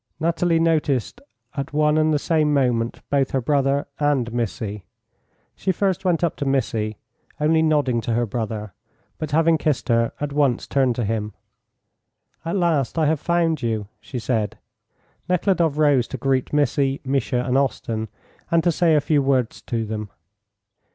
Nathalie 0.19 0.57
noticed 0.59 1.21
at 1.55 1.73
one 1.73 1.95
and 1.95 2.11
the 2.11 2.17
same 2.17 2.51
moment 2.51 3.01
both 3.11 3.29
her 3.29 3.39
brother 3.39 3.85
and 3.99 4.33
Missy. 4.33 4.83
She 5.55 5.71
first 5.71 6.03
went 6.03 6.23
up 6.23 6.35
to 6.37 6.45
Missy, 6.45 6.97
only 7.39 7.61
nodding 7.61 8.01
to 8.01 8.13
her 8.15 8.25
brother; 8.25 8.73
but, 9.19 9.29
having 9.29 9.59
kissed 9.59 9.89
her, 9.89 10.11
at 10.19 10.33
once 10.33 10.65
turned 10.65 10.95
to 10.95 11.05
him. 11.05 11.35
"At 12.43 12.55
last 12.55 12.97
I 12.97 13.05
have 13.05 13.19
found 13.19 13.61
you," 13.61 13.89
she 13.99 14.17
said. 14.17 14.57
Nekhludoff 15.29 15.77
rose 15.77 16.07
to 16.07 16.17
greet 16.17 16.51
Missy, 16.51 16.99
Misha, 17.05 17.39
and 17.43 17.55
Osten, 17.55 18.07
and 18.49 18.63
to 18.63 18.71
say 18.71 18.95
a 18.95 19.01
few 19.01 19.21
words 19.21 19.61
to 19.61 19.85
them. 19.85 20.09